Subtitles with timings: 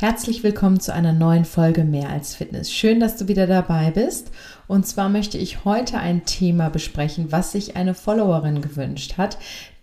[0.00, 2.72] Herzlich willkommen zu einer neuen Folge Mehr als Fitness.
[2.72, 4.30] Schön, dass du wieder dabei bist.
[4.66, 9.36] Und zwar möchte ich heute ein Thema besprechen, was sich eine Followerin gewünscht hat,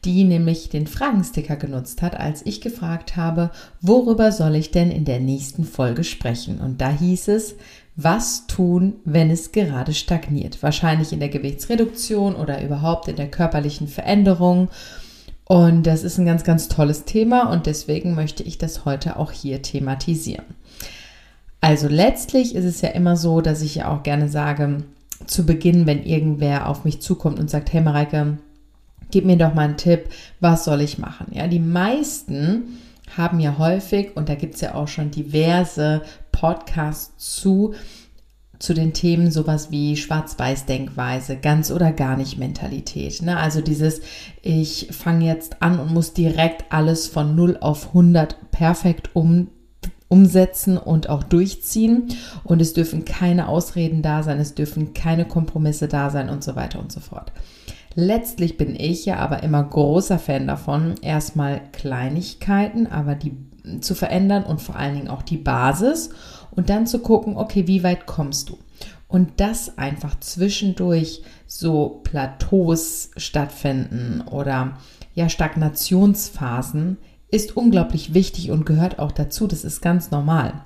[0.05, 5.05] die nämlich den Fragensticker genutzt hat, als ich gefragt habe, worüber soll ich denn in
[5.05, 6.61] der nächsten Folge sprechen?
[6.61, 7.53] Und da hieß es,
[7.95, 10.63] was tun, wenn es gerade stagniert?
[10.63, 14.69] Wahrscheinlich in der Gewichtsreduktion oder überhaupt in der körperlichen Veränderung.
[15.47, 19.31] Und das ist ein ganz, ganz tolles Thema und deswegen möchte ich das heute auch
[19.31, 20.45] hier thematisieren.
[21.61, 24.83] Also letztlich ist es ja immer so, dass ich ja auch gerne sage,
[25.25, 28.37] zu Beginn, wenn irgendwer auf mich zukommt und sagt, hey Mareike,
[29.09, 30.09] gib mir doch mal einen Tipp,
[30.41, 31.27] was soll ich machen?
[31.31, 32.79] Ja, die meisten
[33.15, 36.01] haben ja häufig, und da gibt es ja auch schon diverse
[36.33, 37.73] Podcasts zu,
[38.59, 43.21] zu den Themen sowas wie Schwarz-Weiß-Denkweise, ganz oder gar nicht Mentalität.
[43.21, 43.37] Ne?
[43.37, 44.01] Also dieses,
[44.41, 49.49] ich fange jetzt an und muss direkt alles von 0 auf 100 perfekt um,
[50.07, 52.07] umsetzen und auch durchziehen.
[52.43, 56.55] Und es dürfen keine Ausreden da sein, es dürfen keine Kompromisse da sein und so
[56.55, 57.31] weiter und so fort.
[57.93, 63.35] Letztlich bin ich ja aber immer großer Fan davon, erstmal Kleinigkeiten, aber die
[63.81, 66.11] zu verändern und vor allen Dingen auch die Basis
[66.57, 68.57] und dann zu gucken, okay, wie weit kommst du?
[69.07, 74.77] Und das einfach zwischendurch so Plateaus stattfinden oder
[75.13, 76.97] ja Stagnationsphasen
[77.29, 79.47] ist unglaublich wichtig und gehört auch dazu.
[79.47, 80.65] Das ist ganz normal.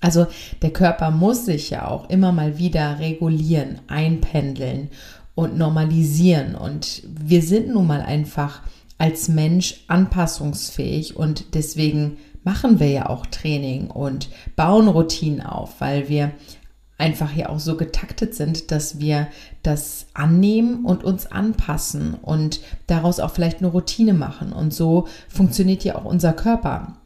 [0.00, 0.26] Also
[0.62, 4.88] der Körper muss sich ja auch immer mal wieder regulieren, einpendeln
[5.34, 6.54] und normalisieren.
[6.54, 8.62] Und wir sind nun mal einfach
[8.98, 16.08] als Mensch anpassungsfähig und deswegen machen wir ja auch Training und bauen Routinen auf, weil
[16.08, 16.32] wir
[17.00, 19.28] einfach ja auch so getaktet sind, dass wir
[19.62, 24.52] das annehmen und uns anpassen und daraus auch vielleicht eine Routine machen.
[24.52, 26.96] Und so funktioniert ja auch unser Körper.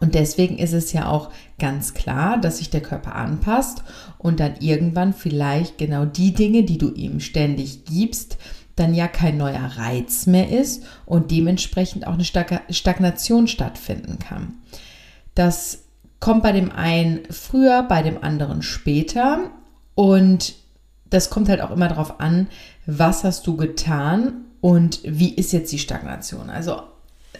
[0.00, 3.82] Und deswegen ist es ja auch ganz klar, dass sich der Körper anpasst
[4.18, 8.36] und dann irgendwann vielleicht genau die Dinge, die du ihm ständig gibst,
[8.76, 14.54] dann ja kein neuer Reiz mehr ist und dementsprechend auch eine Stagnation stattfinden kann.
[15.34, 15.84] Das
[16.20, 19.50] kommt bei dem einen früher, bei dem anderen später
[19.94, 20.54] und
[21.08, 22.48] das kommt halt auch immer darauf an,
[22.86, 26.50] was hast du getan und wie ist jetzt die Stagnation.
[26.50, 26.80] Also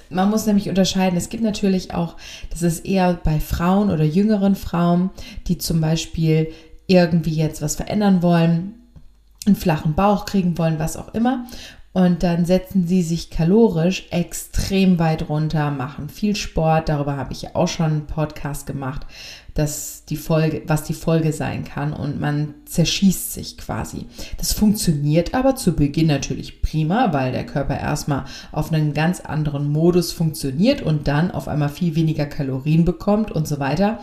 [0.08, 2.16] man muss nämlich unterscheiden, es gibt natürlich auch,
[2.50, 5.10] das ist eher bei Frauen oder jüngeren Frauen,
[5.48, 6.52] die zum Beispiel
[6.86, 8.74] irgendwie jetzt was verändern wollen,
[9.46, 11.46] einen flachen Bauch kriegen wollen, was auch immer.
[11.96, 16.90] Und dann setzen sie sich kalorisch extrem weit runter, machen viel Sport.
[16.90, 19.06] Darüber habe ich ja auch schon einen Podcast gemacht,
[19.54, 21.94] dass die Folge, was die Folge sein kann.
[21.94, 24.04] Und man zerschießt sich quasi.
[24.36, 29.72] Das funktioniert aber zu Beginn natürlich prima, weil der Körper erstmal auf einen ganz anderen
[29.72, 34.00] Modus funktioniert und dann auf einmal viel weniger Kalorien bekommt und so weiter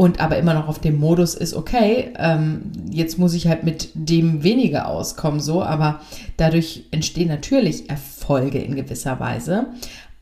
[0.00, 3.90] und aber immer noch auf dem Modus ist, okay, ähm, jetzt muss ich halt mit
[3.92, 6.00] dem weniger auskommen, so, aber
[6.38, 9.66] dadurch entstehen natürlich Erfolge in gewisser Weise.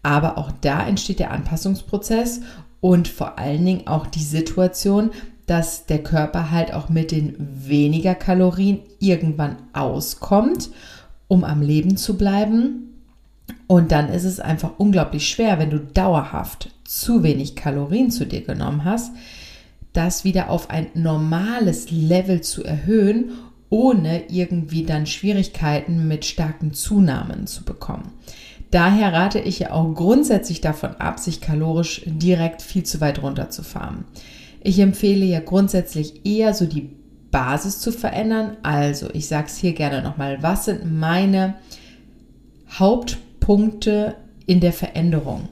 [0.03, 2.41] Aber auch da entsteht der Anpassungsprozess
[2.81, 5.12] und vor allen Dingen auch die Situation,
[5.47, 10.71] dass der Körper halt auch mit den weniger Kalorien irgendwann auskommt,
[11.28, 12.97] um am Leben zu bleiben.
[13.69, 18.41] Und dann ist es einfach unglaublich schwer, wenn du dauerhaft zu wenig Kalorien zu dir
[18.41, 19.12] genommen hast,
[19.93, 23.32] das wieder auf ein normales Level zu erhöhen,
[23.71, 28.12] ohne irgendwie dann Schwierigkeiten mit starken Zunahmen zu bekommen.
[28.71, 34.04] Daher rate ich ja auch grundsätzlich davon ab, sich kalorisch direkt viel zu weit runterzufahren.
[34.62, 36.91] Ich empfehle ja grundsätzlich eher so die
[37.31, 38.56] Basis zu verändern.
[38.62, 41.55] Also, ich sage es hier gerne nochmal, was sind meine
[42.70, 44.16] Hauptpunkte
[44.47, 45.49] in der Veränderung?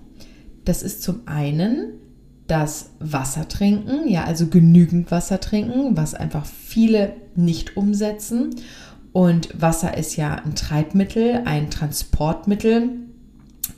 [0.64, 1.92] Das ist zum einen
[2.46, 8.54] das Wasser trinken, ja, also genügend Wasser trinken, was einfach viele nicht umsetzen.
[9.12, 12.90] Und Wasser ist ja ein Treibmittel, ein Transportmittel,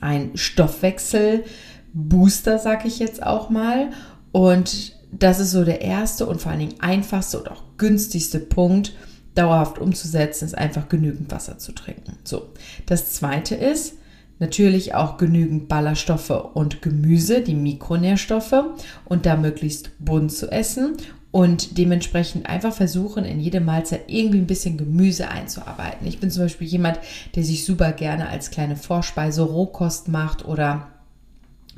[0.01, 3.89] ein Stoffwechselbooster, sag ich jetzt auch mal.
[4.31, 8.93] Und das ist so der erste und vor allen Dingen einfachste und auch günstigste Punkt,
[9.35, 12.17] dauerhaft umzusetzen, ist einfach genügend Wasser zu trinken.
[12.23, 12.49] So,
[12.85, 13.95] das zweite ist,
[14.39, 18.63] Natürlich auch genügend Ballaststoffe und Gemüse, die Mikronährstoffe
[19.05, 20.95] und da möglichst bunt zu essen
[21.31, 26.07] und dementsprechend einfach versuchen, in jede Mahlzeit irgendwie ein bisschen Gemüse einzuarbeiten.
[26.07, 26.99] Ich bin zum Beispiel jemand,
[27.35, 30.87] der sich super gerne als kleine Vorspeise Rohkost macht oder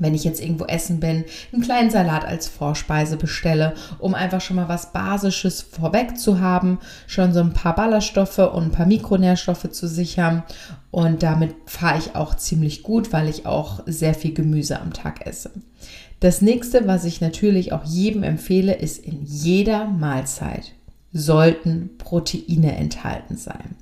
[0.02, 4.56] wenn ich jetzt irgendwo essen bin, einen kleinen Salat als Vorspeise bestelle, um einfach schon
[4.56, 9.70] mal was Basisches vorweg zu haben, schon so ein paar Ballaststoffe und ein paar Mikronährstoffe
[9.72, 10.44] zu sichern.
[10.90, 15.26] Und damit fahre ich auch ziemlich gut, weil ich auch sehr viel Gemüse am Tag
[15.26, 15.52] esse.
[16.20, 20.74] Das nächste, was ich natürlich auch jedem empfehle, ist in jeder Mahlzeit
[21.14, 23.76] sollten Proteine enthalten sein.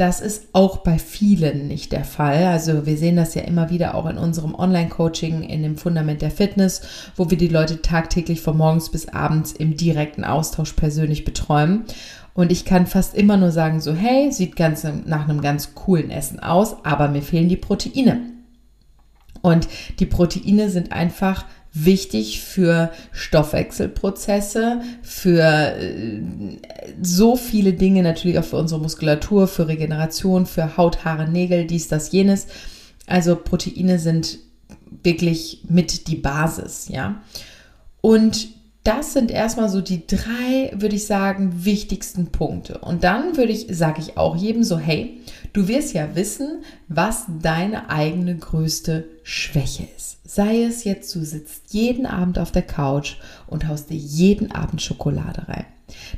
[0.00, 2.44] Das ist auch bei vielen nicht der Fall.
[2.44, 6.30] Also wir sehen das ja immer wieder auch in unserem Online-Coaching, in dem Fundament der
[6.30, 6.80] Fitness,
[7.16, 11.84] wo wir die Leute tagtäglich von morgens bis abends im direkten Austausch persönlich betreuen.
[12.32, 16.10] Und ich kann fast immer nur sagen, so hey, sieht ganz nach einem ganz coolen
[16.10, 18.22] Essen aus, aber mir fehlen die Proteine.
[19.42, 19.68] Und
[19.98, 26.20] die Proteine sind einfach wichtig für Stoffwechselprozesse, für äh,
[27.00, 31.88] so viele Dinge, natürlich auch für unsere Muskulatur, für Regeneration, für Haut, Haare, Nägel, dies,
[31.88, 32.46] das, jenes.
[33.06, 34.38] Also Proteine sind
[35.02, 37.22] wirklich mit die Basis, ja.
[38.00, 38.48] Und
[38.82, 42.78] das sind erstmal so die drei, würde ich sagen, wichtigsten Punkte.
[42.78, 45.20] Und dann würde ich, sage ich auch jedem so, hey,
[45.52, 50.18] du wirst ja wissen, was deine eigene größte Schwäche ist.
[50.24, 53.16] Sei es jetzt, du sitzt jeden Abend auf der Couch
[53.48, 55.66] und haust dir jeden Abend Schokolade rein.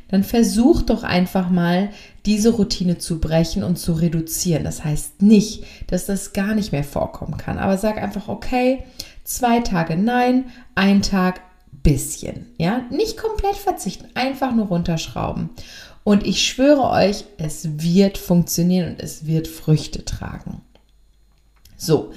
[0.09, 1.89] Dann versuch doch einfach mal,
[2.27, 4.65] diese Routine zu brechen und zu reduzieren.
[4.65, 8.85] Das heißt nicht, dass das gar nicht mehr vorkommen kann, aber sag einfach, okay,
[9.25, 10.45] zwei Tage nein,
[10.75, 11.41] ein Tag
[11.73, 12.47] bisschen.
[12.59, 15.51] Ja, nicht komplett verzichten, einfach nur runterschrauben.
[16.05, 20.63] Und ich schwöre euch, es wird funktionieren und es wird Früchte tragen.
[21.77, 22.13] So,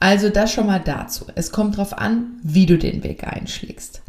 [0.00, 1.26] also das schon mal dazu.
[1.34, 4.02] Es kommt darauf an, wie du den Weg einschlägst.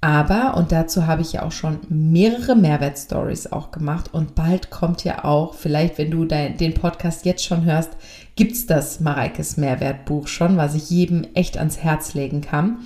[0.00, 5.02] Aber, und dazu habe ich ja auch schon mehrere Mehrwertstories auch gemacht und bald kommt
[5.02, 7.90] ja auch, vielleicht wenn du dein, den Podcast jetzt schon hörst,
[8.36, 12.80] gibt es das Mareikes Mehrwertbuch schon, was ich jedem echt ans Herz legen kann.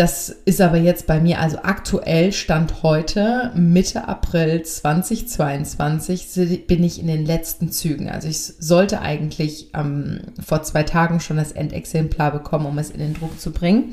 [0.00, 6.98] Das ist aber jetzt bei mir, also aktuell Stand heute, Mitte April 2022, bin ich
[6.98, 8.08] in den letzten Zügen.
[8.08, 12.98] Also ich sollte eigentlich ähm, vor zwei Tagen schon das Endexemplar bekommen, um es in
[12.98, 13.92] den Druck zu bringen.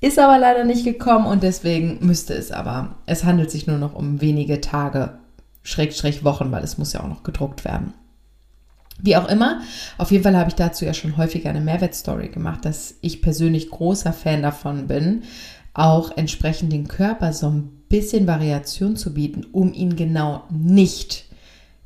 [0.00, 2.94] Ist aber leider nicht gekommen und deswegen müsste es aber.
[3.06, 5.18] Es handelt sich nur noch um wenige Tage,
[5.64, 7.92] Schrägstrich Wochen, weil es muss ja auch noch gedruckt werden.
[9.02, 9.60] Wie auch immer,
[9.98, 13.70] auf jeden Fall habe ich dazu ja schon häufiger eine Mehrwertstory gemacht, dass ich persönlich
[13.70, 15.22] großer Fan davon bin,
[15.72, 21.26] auch entsprechend den Körper so ein bisschen Variation zu bieten, um ihn genau nicht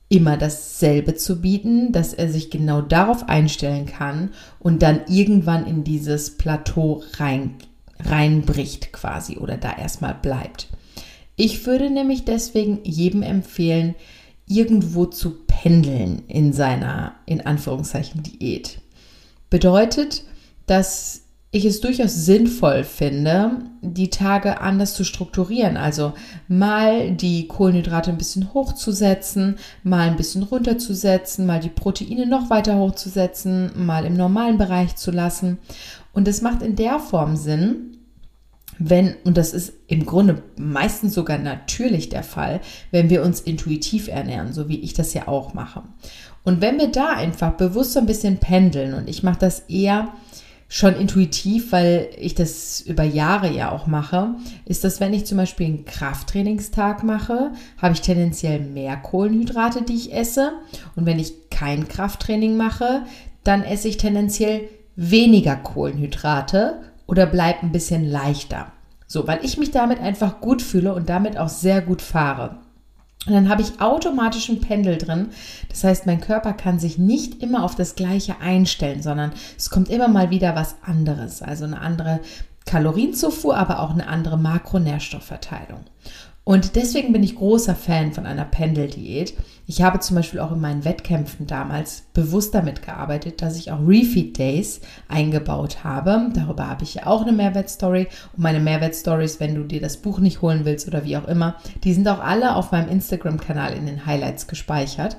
[0.09, 4.31] immer dasselbe zu bieten, dass er sich genau darauf einstellen kann
[4.61, 7.55] und dann irgendwann in dieses Plateau rein,
[7.99, 10.69] reinbricht quasi oder da erstmal bleibt.
[11.37, 13.95] Ich würde nämlich deswegen jedem empfehlen,
[14.47, 18.81] irgendwo zu pendeln in seiner, in Anführungszeichen, Diät.
[19.49, 20.25] Bedeutet,
[20.67, 21.23] dass
[21.53, 25.79] ich es durchaus sinnvoll finde, die Tage anders zu strukturieren.
[25.79, 26.13] Also
[26.49, 32.77] mal die Kohlenhydrate ein bisschen hochzusetzen, mal ein bisschen runterzusetzen, mal die Proteine noch weiter
[32.77, 35.57] hochzusetzen, mal im normalen Bereich zu lassen.
[36.13, 37.97] Und es macht in der Form Sinn,
[38.79, 42.61] wenn, und das ist im Grunde meistens sogar natürlich der Fall,
[42.91, 45.83] wenn wir uns intuitiv ernähren, so wie ich das ja auch mache.
[46.43, 50.09] Und wenn wir da einfach bewusst so ein bisschen pendeln, und ich mache das eher
[50.69, 54.35] schon intuitiv, weil ich das über Jahre ja auch mache,
[54.65, 59.95] ist das, wenn ich zum Beispiel einen Krafttrainingstag mache, habe ich tendenziell mehr Kohlenhydrate, die
[59.95, 60.53] ich esse.
[60.97, 63.05] Und wenn ich kein Krafttraining mache,
[63.45, 64.63] dann esse ich tendenziell
[64.97, 68.73] weniger Kohlenhydrate oder bleib ein bisschen leichter.
[69.07, 72.59] So, weil ich mich damit einfach gut fühle und damit auch sehr gut fahre.
[73.27, 75.29] Und dann habe ich automatisch ein Pendel drin.
[75.69, 79.89] Das heißt, mein Körper kann sich nicht immer auf das Gleiche einstellen, sondern es kommt
[79.89, 81.41] immer mal wieder was anderes.
[81.41, 82.21] Also eine andere
[82.67, 85.85] Kalorienzufuhr, aber auch eine andere Makronährstoffverteilung.
[86.45, 89.33] Und deswegen bin ich großer Fan von einer Pendeldiät.
[89.67, 93.81] Ich habe zum Beispiel auch in meinen Wettkämpfen damals bewusst damit gearbeitet, dass ich auch
[93.81, 96.31] Refeed Days eingebaut habe.
[96.35, 98.09] Darüber habe ich ja auch eine Mehrwertstory.
[98.37, 101.57] Und meine Mehrwertstories, wenn du dir das Buch nicht holen willst oder wie auch immer,
[101.83, 105.17] die sind auch alle auf meinem Instagram-Kanal in den Highlights gespeichert.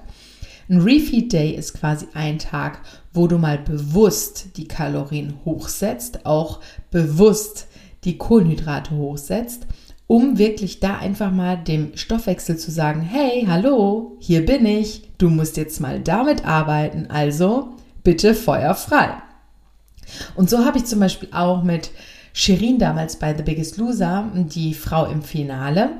[0.69, 2.81] Ein Refeed Day ist quasi ein Tag,
[3.13, 6.59] wo du mal bewusst die Kalorien hochsetzt, auch
[6.91, 7.67] bewusst
[8.03, 9.65] die Kohlenhydrate hochsetzt
[10.07, 15.29] um wirklich da einfach mal dem Stoffwechsel zu sagen, hey, hallo, hier bin ich, du
[15.29, 17.69] musst jetzt mal damit arbeiten, also
[18.03, 19.15] bitte Feuer frei.
[20.35, 21.89] Und so habe ich zum Beispiel auch mit
[22.33, 25.91] Shirin damals bei The Biggest Loser, die Frau im Finale,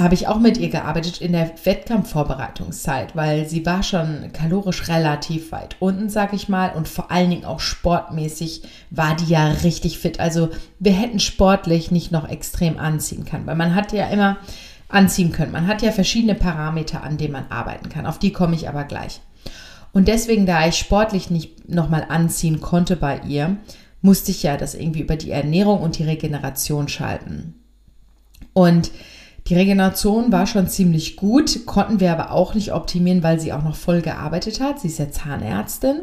[0.00, 5.52] habe ich auch mit ihr gearbeitet in der Wettkampfvorbereitungszeit, weil sie war schon kalorisch relativ
[5.52, 9.98] weit unten, sag ich mal, und vor allen Dingen auch sportmäßig war die ja richtig
[9.98, 10.18] fit.
[10.18, 14.38] Also wir hätten sportlich nicht noch extrem anziehen können, weil man hat ja immer
[14.88, 15.52] anziehen können.
[15.52, 18.06] Man hat ja verschiedene Parameter, an denen man arbeiten kann.
[18.06, 19.20] Auf die komme ich aber gleich.
[19.92, 23.56] Und deswegen, da ich sportlich nicht nochmal anziehen konnte bei ihr,
[24.02, 27.54] musste ich ja das irgendwie über die Ernährung und die Regeneration schalten.
[28.52, 28.90] Und
[29.46, 33.62] die Regeneration war schon ziemlich gut, konnten wir aber auch nicht optimieren, weil sie auch
[33.62, 34.80] noch voll gearbeitet hat.
[34.80, 36.02] Sie ist ja Zahnärztin.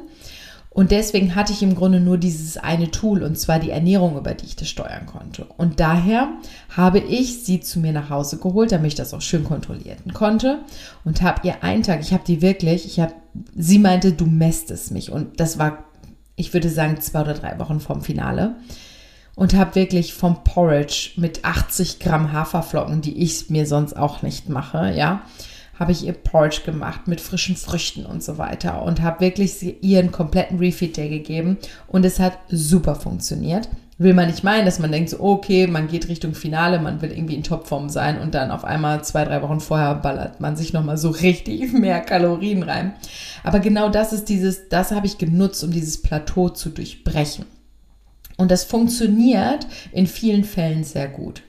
[0.78, 4.36] Und deswegen hatte ich im Grunde nur dieses eine Tool, und zwar die Ernährung, über
[4.36, 5.48] die ich das steuern konnte.
[5.58, 6.30] Und daher
[6.70, 10.60] habe ich sie zu mir nach Hause geholt, damit ich das auch schön kontrollieren konnte.
[11.04, 13.14] Und habe ihr einen Tag, ich habe die wirklich, ich habe,
[13.56, 15.12] sie meinte, du mästest mich.
[15.12, 15.86] Und das war,
[16.36, 18.56] ich würde sagen, zwei oder drei Wochen vorm Finale
[19.38, 24.50] und habe wirklich vom Porridge mit 80 Gramm Haferflocken, die ich mir sonst auch nicht
[24.50, 25.22] mache, ja,
[25.78, 30.00] habe ich ihr Porridge gemacht mit frischen Früchten und so weiter und habe wirklich ihr
[30.00, 33.70] einen kompletten Refeed Day gegeben und es hat super funktioniert.
[34.00, 37.12] Will man nicht meinen, dass man denkt so, okay, man geht Richtung Finale, man will
[37.12, 40.74] irgendwie in Topform sein und dann auf einmal zwei, drei Wochen vorher ballert man sich
[40.74, 42.94] nochmal so richtig mehr Kalorien rein.
[43.44, 47.46] Aber genau das ist dieses, das habe ich genutzt, um dieses Plateau zu durchbrechen.
[48.38, 51.42] Und das funktioniert in vielen Fällen sehr gut.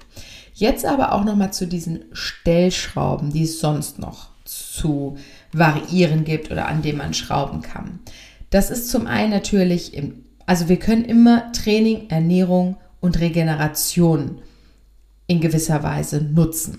[0.54, 5.16] Jetzt aber auch noch mal zu diesen Stellschrauben, die es sonst noch zu
[5.52, 8.00] variieren gibt oder an denen man schrauben kann.
[8.50, 14.40] Das ist zum einen natürlich, im, also wir können immer Training, Ernährung und Regeneration
[15.26, 16.78] in gewisser Weise nutzen,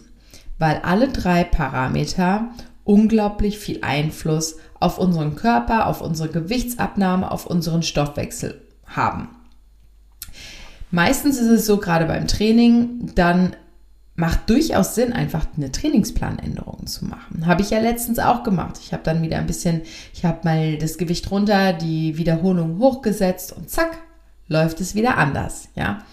[0.58, 2.50] weil alle drei Parameter
[2.84, 9.30] unglaublich viel Einfluss auf unseren Körper, auf unsere Gewichtsabnahme, auf unseren Stoffwechsel haben.
[10.92, 13.56] Meistens ist es so, gerade beim Training, dann
[14.16, 17.46] macht durchaus Sinn, einfach eine Trainingsplanänderung zu machen.
[17.46, 18.78] Habe ich ja letztens auch gemacht.
[18.84, 23.54] Ich habe dann wieder ein bisschen, ich habe mal das Gewicht runter, die Wiederholung hochgesetzt
[23.54, 23.98] und zack,
[24.48, 26.04] läuft es wieder anders, ja.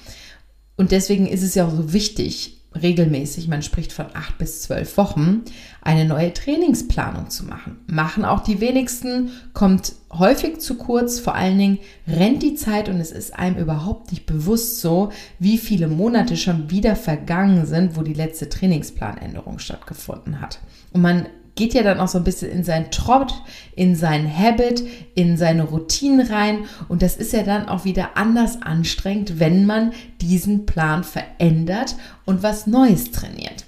[0.76, 4.96] Und deswegen ist es ja auch so wichtig, regelmäßig, man spricht von acht bis zwölf
[4.96, 5.42] Wochen,
[5.82, 7.78] eine neue Trainingsplanung zu machen.
[7.86, 13.00] Machen auch die wenigsten, kommt häufig zu kurz, vor allen Dingen rennt die Zeit und
[13.00, 18.02] es ist einem überhaupt nicht bewusst so, wie viele Monate schon wieder vergangen sind, wo
[18.02, 20.60] die letzte Trainingsplanänderung stattgefunden hat.
[20.92, 23.34] Und man geht ja dann auch so ein bisschen in seinen Trott,
[23.74, 26.66] in seinen Habit, in seine Routinen rein.
[26.88, 32.42] Und das ist ja dann auch wieder anders anstrengend, wenn man diesen Plan verändert und
[32.42, 33.64] was Neues trainiert.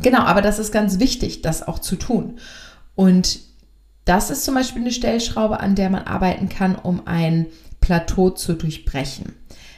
[0.00, 2.38] Genau, aber das ist ganz wichtig, das auch zu tun.
[2.94, 3.40] Und
[4.04, 7.46] das ist zum Beispiel eine Stellschraube, an der man arbeiten kann, um ein
[7.80, 9.34] Plateau zu durchbrechen.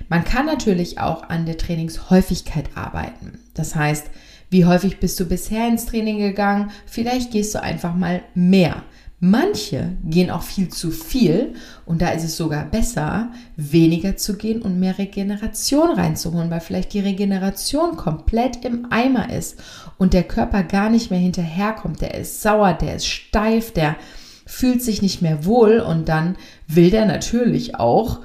[0.08, 3.38] Man kann natürlich auch an der Trainingshäufigkeit arbeiten.
[3.54, 4.10] Das heißt,
[4.50, 6.70] wie häufig bist du bisher ins Training gegangen?
[6.86, 8.82] Vielleicht gehst du einfach mal mehr.
[9.26, 11.54] Manche gehen auch viel zu viel
[11.86, 16.92] und da ist es sogar besser, weniger zu gehen und mehr Regeneration reinzuholen, weil vielleicht
[16.92, 19.62] die Regeneration komplett im Eimer ist
[19.96, 22.02] und der Körper gar nicht mehr hinterherkommt.
[22.02, 23.96] Der ist sauer, der ist steif, der
[24.44, 26.36] fühlt sich nicht mehr wohl und dann
[26.66, 28.20] will der natürlich auch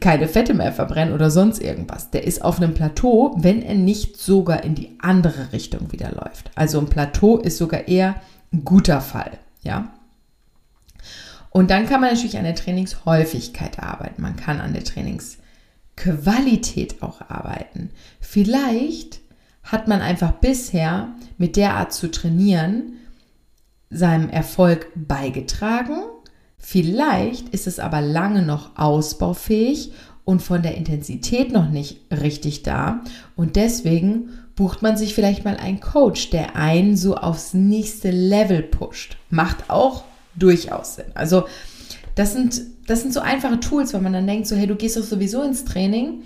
[0.00, 2.10] keine Fette mehr verbrennen oder sonst irgendwas.
[2.10, 6.52] Der ist auf einem Plateau, wenn er nicht sogar in die andere Richtung wieder läuft.
[6.54, 8.14] Also ein Plateau ist sogar eher
[8.52, 9.92] ein guter Fall, ja.
[11.50, 14.22] Und dann kann man natürlich an der Trainingshäufigkeit arbeiten.
[14.22, 17.90] Man kann an der Trainingsqualität auch arbeiten.
[18.20, 19.18] Vielleicht
[19.62, 22.94] hat man einfach bisher mit der Art zu trainieren
[23.90, 25.96] seinem Erfolg beigetragen
[26.66, 29.92] Vielleicht ist es aber lange noch ausbaufähig
[30.24, 33.02] und von der Intensität noch nicht richtig da.
[33.36, 38.62] Und deswegen bucht man sich vielleicht mal einen Coach, der einen so aufs nächste Level
[38.62, 39.18] pusht.
[39.28, 40.04] Macht auch
[40.36, 41.12] durchaus Sinn.
[41.12, 41.44] Also
[42.14, 44.96] das sind, das sind so einfache Tools, weil man dann denkt, so hey, du gehst
[44.96, 46.22] doch sowieso ins Training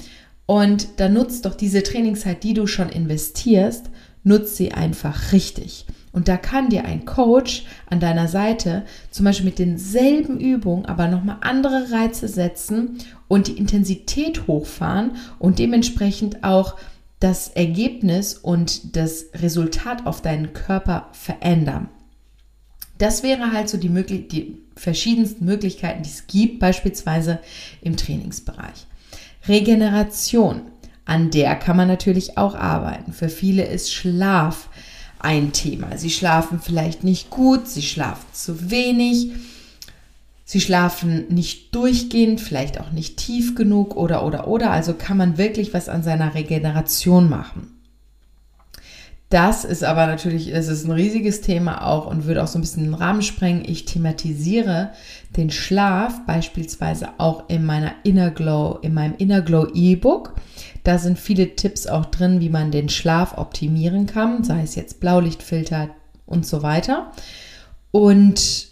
[0.47, 3.87] und dann nutzt doch diese Trainingszeit, die du schon investierst,
[4.23, 5.85] nutzt sie einfach richtig.
[6.13, 11.09] Und da kann dir ein Coach an deiner Seite zum Beispiel mit denselben Übungen aber
[11.09, 12.99] nochmal andere Reize setzen
[13.29, 16.77] und die Intensität hochfahren und dementsprechend auch
[17.21, 21.89] das Ergebnis und das Resultat auf deinen Körper verändern.
[22.99, 27.41] Das wäre halt so die, möglich die verschiedensten Möglichkeiten, die es gibt, beispielsweise
[27.81, 28.87] im Trainingsbereich.
[29.49, 30.63] Regeneration,
[31.05, 33.13] an der kann man natürlich auch arbeiten.
[33.13, 34.69] Für viele ist Schlaf
[35.21, 35.97] ein Thema.
[35.97, 39.31] Sie schlafen vielleicht nicht gut, sie schlafen zu wenig,
[40.45, 44.71] sie schlafen nicht durchgehend, vielleicht auch nicht tief genug oder oder oder.
[44.71, 47.79] Also kann man wirklich was an seiner Regeneration machen.
[49.31, 52.63] Das ist aber natürlich, es ist ein riesiges Thema auch und würde auch so ein
[52.63, 53.63] bisschen den Rahmen sprengen.
[53.63, 54.93] Ich thematisiere
[55.37, 60.35] den Schlaf beispielsweise auch in meiner Inner Glow, in meinem Inner Glow E-Book.
[60.89, 65.01] Da sind viele Tipps auch drin, wie man den Schlaf optimieren kann, sei es jetzt
[65.01, 65.91] Blaulichtfilter
[66.25, 67.13] und so weiter.
[67.91, 68.69] Und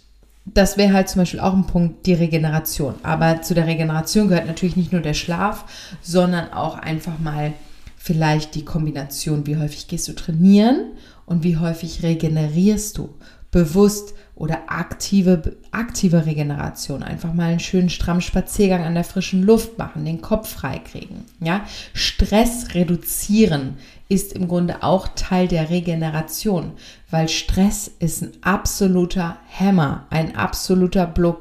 [0.47, 2.95] das wäre halt zum Beispiel auch ein Punkt, die Regeneration.
[3.03, 5.67] Aber zu der Regeneration gehört natürlich nicht nur der Schlaf,
[6.01, 7.53] sondern auch einfach mal
[7.99, 10.93] vielleicht die Kombination, wie häufig gehst du trainieren
[11.27, 13.11] und wie häufig regenerierst du.
[13.51, 17.03] Bewusst oder aktive, aktive Regeneration.
[17.03, 21.25] Einfach mal einen schönen strammen Spaziergang an der frischen Luft machen, den Kopf freikriegen.
[21.41, 21.65] Ja?
[21.95, 26.73] Stress reduzieren ist im Grunde auch Teil der Regeneration,
[27.11, 31.41] weil Stress ist ein absoluter Hämmer, ein absoluter Block,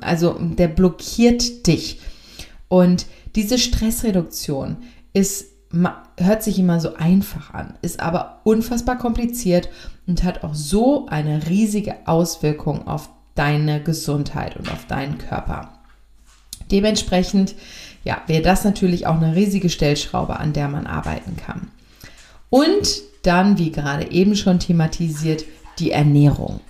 [0.00, 2.00] also der blockiert dich.
[2.68, 4.76] Und diese Stressreduktion
[5.12, 5.55] ist
[6.18, 9.68] hört sich immer so einfach an, ist aber unfassbar kompliziert
[10.06, 15.72] und hat auch so eine riesige Auswirkung auf deine Gesundheit und auf deinen Körper.
[16.70, 17.54] Dementsprechend,
[18.04, 21.68] ja, wäre das natürlich auch eine riesige Stellschraube, an der man arbeiten kann.
[22.50, 25.44] Und dann, wie gerade eben schon thematisiert,
[25.78, 26.60] die Ernährung.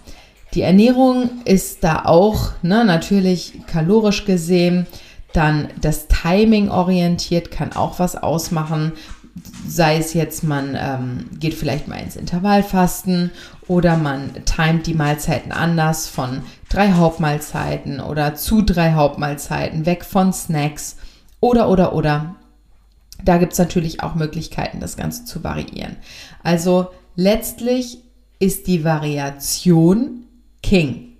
[0.54, 4.86] Die Ernährung ist da auch ne, natürlich kalorisch gesehen,
[5.36, 8.92] dann das Timing orientiert kann auch was ausmachen
[9.66, 13.30] sei es jetzt, man ähm, geht vielleicht mal ins Intervallfasten
[13.66, 20.32] oder man timet die Mahlzeiten anders von drei Hauptmahlzeiten oder zu drei Hauptmahlzeiten, weg von
[20.32, 20.96] Snacks
[21.40, 22.36] oder, oder, oder.
[23.24, 25.96] Da gibt es natürlich auch Möglichkeiten, das Ganze zu variieren.
[26.42, 27.98] Also letztlich
[28.38, 30.26] ist die Variation
[30.62, 31.15] King.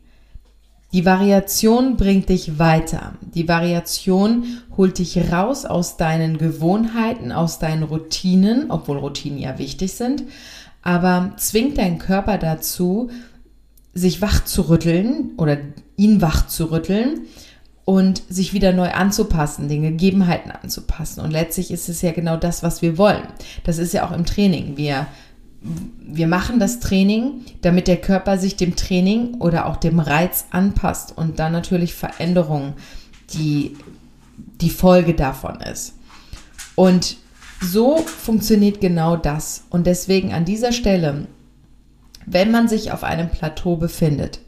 [0.97, 3.13] Die Variation bringt dich weiter.
[3.21, 9.93] Die Variation holt dich raus aus deinen Gewohnheiten, aus deinen Routinen, obwohl Routinen ja wichtig
[9.93, 10.23] sind,
[10.81, 13.11] aber zwingt deinen Körper dazu,
[13.93, 15.59] sich wach zu rütteln oder
[15.99, 17.27] ihn wach zu rütteln
[17.85, 21.21] und sich wieder neu anzupassen, den Gegebenheiten anzupassen.
[21.21, 23.29] Und letztlich ist es ja genau das, was wir wollen.
[23.65, 24.79] Das ist ja auch im Training.
[24.79, 25.07] Wir
[26.07, 31.17] wir machen das Training, damit der Körper sich dem Training oder auch dem Reiz anpasst
[31.17, 32.75] und dann natürlich Veränderungen,
[33.35, 33.77] die
[34.61, 35.95] die Folge davon ist.
[36.75, 37.17] Und
[37.61, 39.65] so funktioniert genau das.
[39.71, 41.27] Und deswegen an dieser Stelle,
[42.27, 44.41] wenn man sich auf einem Plateau befindet,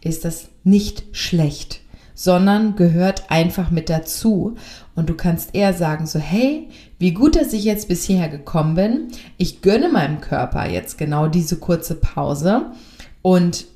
[0.00, 1.80] ist das nicht schlecht,
[2.16, 4.56] sondern gehört einfach mit dazu.
[4.96, 8.74] Und du kannst eher sagen, so, hey, wie gut, dass ich jetzt bis hierher gekommen
[8.74, 9.08] bin.
[9.36, 12.72] Ich gönne meinem Körper jetzt genau diese kurze Pause
[13.22, 13.66] und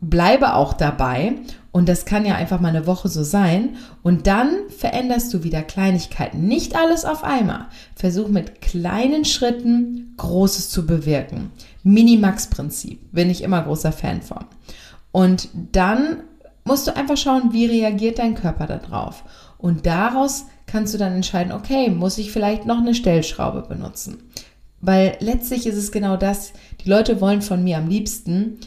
[0.00, 1.36] bleibe auch dabei.
[1.72, 3.76] Und das kann ja einfach mal eine Woche so sein.
[4.02, 6.46] Und dann veränderst du wieder Kleinigkeiten.
[6.46, 7.66] Nicht alles auf einmal.
[7.94, 11.50] Versuch mit kleinen Schritten Großes zu bewirken.
[11.82, 14.44] Minimax-Prinzip bin ich immer großer Fan von.
[15.12, 16.18] Und dann
[16.66, 19.24] musst du einfach schauen, wie reagiert dein Körper darauf.
[19.58, 24.30] Und daraus kannst du dann entscheiden, okay, muss ich vielleicht noch eine Stellschraube benutzen?
[24.80, 26.52] Weil letztlich ist es genau das,
[26.84, 28.58] die Leute wollen von mir am liebsten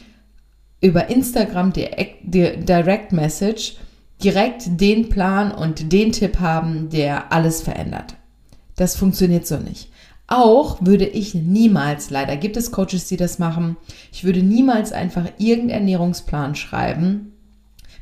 [0.80, 3.76] über Instagram Direct Message
[4.22, 8.16] direkt den Plan und den Tipp haben, der alles verändert.
[8.76, 9.90] Das funktioniert so nicht.
[10.26, 13.76] Auch würde ich niemals, leider gibt es Coaches, die das machen,
[14.12, 17.29] ich würde niemals einfach irgendeinen Ernährungsplan schreiben,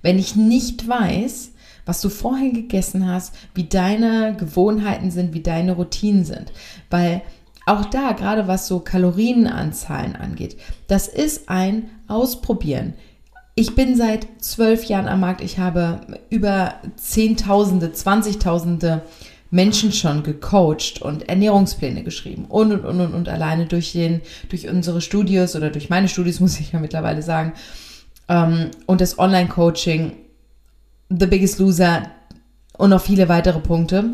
[0.09, 1.51] wenn ich nicht weiß,
[1.85, 6.51] was du vorher gegessen hast, wie deine Gewohnheiten sind, wie deine Routinen sind.
[6.88, 7.21] Weil
[7.66, 12.94] auch da, gerade was so Kalorienanzahlen angeht, das ist ein Ausprobieren.
[13.55, 15.42] Ich bin seit zwölf Jahren am Markt.
[15.42, 19.03] Ich habe über Zehntausende, Zwanzigtausende
[19.51, 24.71] Menschen schon gecoacht und Ernährungspläne geschrieben und und und und, und alleine durch den, durch
[24.71, 27.53] unsere Studios oder durch meine Studios muss ich ja mittlerweile sagen
[28.29, 30.12] ähm, und das Online-Coaching
[31.11, 32.11] The Biggest Loser
[32.77, 34.05] und noch viele weitere Punkte.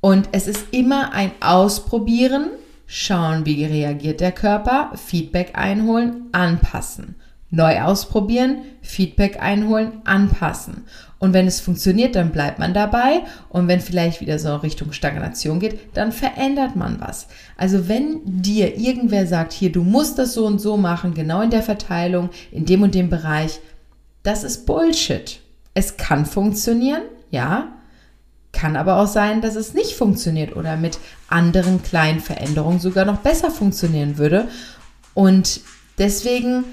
[0.00, 2.50] Und es ist immer ein Ausprobieren,
[2.86, 7.16] schauen, wie reagiert der Körper, Feedback einholen, anpassen.
[7.54, 10.84] Neu ausprobieren, Feedback einholen, anpassen.
[11.18, 13.22] Und wenn es funktioniert, dann bleibt man dabei.
[13.48, 17.28] Und wenn vielleicht wieder so Richtung Stagnation geht, dann verändert man was.
[17.56, 21.50] Also wenn dir irgendwer sagt, hier, du musst das so und so machen, genau in
[21.50, 23.60] der Verteilung, in dem und dem Bereich,
[24.22, 25.40] das ist Bullshit.
[25.72, 27.68] Es kann funktionieren, ja,
[28.52, 33.18] kann aber auch sein, dass es nicht funktioniert oder mit anderen kleinen Veränderungen sogar noch
[33.18, 34.48] besser funktionieren würde.
[35.14, 35.60] Und
[35.98, 36.64] deswegen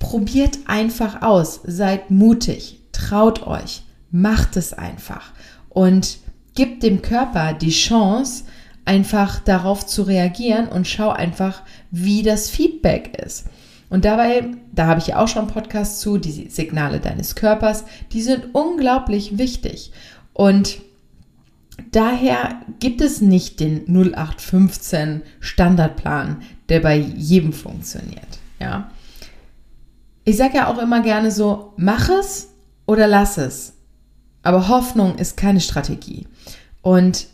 [0.00, 5.30] probiert einfach aus, seid mutig, traut euch, macht es einfach
[5.68, 6.18] und
[6.56, 8.44] gibt dem Körper die Chance,
[8.84, 13.46] einfach darauf zu reagieren und schau einfach, wie das Feedback ist.
[13.88, 17.84] Und dabei, da habe ich ja auch schon einen Podcast zu, die Signale deines Körpers,
[18.12, 19.92] die sind unglaublich wichtig.
[20.32, 20.78] Und
[21.92, 28.38] daher gibt es nicht den 0815 Standardplan, der bei jedem funktioniert.
[28.60, 28.90] Ja.
[30.30, 32.50] Ich sage ja auch immer gerne so, mach es
[32.86, 33.74] oder lass es.
[34.42, 36.28] Aber Hoffnung ist keine Strategie.
[36.82, 37.26] Und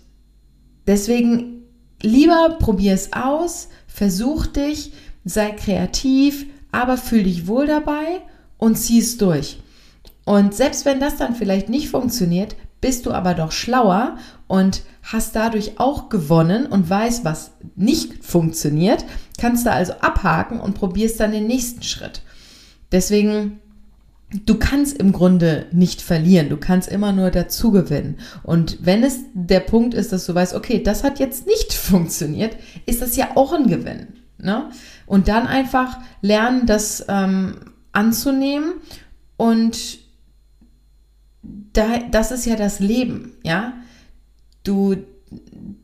[0.86, 1.62] deswegen
[2.00, 4.92] lieber probier es aus, versuch dich,
[5.24, 8.22] sei kreativ, aber fühl dich wohl dabei
[8.56, 9.60] und zieh es durch.
[10.24, 15.36] Und selbst wenn das dann vielleicht nicht funktioniert, bist du aber doch schlauer und hast
[15.36, 19.04] dadurch auch gewonnen und weißt, was nicht funktioniert,
[19.38, 22.22] kannst du also abhaken und probierst dann den nächsten Schritt.
[22.92, 23.60] Deswegen,
[24.44, 28.18] du kannst im Grunde nicht verlieren, du kannst immer nur dazu gewinnen.
[28.42, 32.56] Und wenn es der Punkt ist, dass du weißt, okay, das hat jetzt nicht funktioniert,
[32.86, 34.08] ist das ja auch ein Gewinn.
[34.38, 34.70] Ne?
[35.06, 37.56] Und dann einfach lernen, das ähm,
[37.92, 38.74] anzunehmen
[39.36, 39.98] und
[41.72, 43.74] da, das ist ja das Leben, ja.
[44.64, 44.96] Du,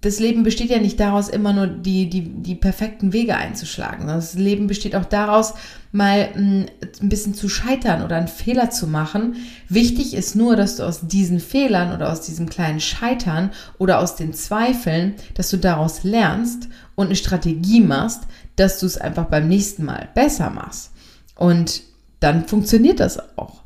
[0.00, 4.07] das Leben besteht ja nicht daraus, immer nur die, die, die perfekten Wege einzuschlagen.
[4.07, 5.55] Das Leben besteht auch daraus,
[5.90, 6.66] mal hm,
[7.00, 9.37] ein bisschen zu scheitern oder einen Fehler zu machen.
[9.68, 14.16] Wichtig ist nur, dass du aus diesen Fehlern oder aus diesem kleinen Scheitern oder aus
[14.16, 18.22] den Zweifeln, dass du daraus lernst und eine Strategie machst,
[18.57, 20.92] dass du es einfach beim nächsten Mal besser machst.
[21.37, 21.83] Und
[22.20, 23.62] dann funktioniert das auch.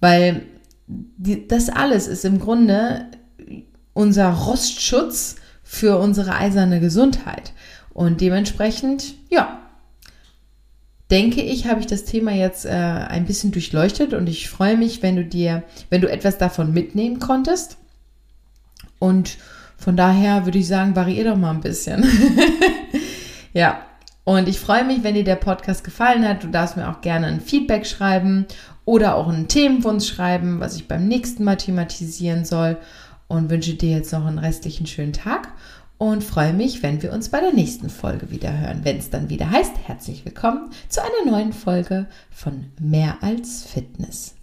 [0.00, 0.42] Weil
[0.86, 3.06] die, das alles ist im Grunde
[3.98, 5.34] unser Rostschutz
[5.64, 7.52] für unsere eiserne Gesundheit.
[7.92, 9.58] Und dementsprechend, ja,
[11.10, 15.02] denke ich, habe ich das Thema jetzt äh, ein bisschen durchleuchtet und ich freue mich,
[15.02, 17.76] wenn du dir, wenn du etwas davon mitnehmen konntest.
[19.00, 19.36] Und
[19.76, 22.04] von daher würde ich sagen, variier doch mal ein bisschen.
[23.52, 23.80] ja,
[24.22, 26.44] und ich freue mich, wenn dir der Podcast gefallen hat.
[26.44, 28.46] Du darfst mir auch gerne ein Feedback schreiben
[28.84, 32.76] oder auch einen Themenwunsch schreiben, was ich beim nächsten Mal thematisieren soll.
[33.28, 35.48] Und wünsche dir jetzt noch einen restlichen schönen Tag
[35.98, 38.80] und freue mich, wenn wir uns bei der nächsten Folge wieder hören.
[38.84, 44.37] Wenn es dann wieder heißt, herzlich willkommen zu einer neuen Folge von Mehr als Fitness.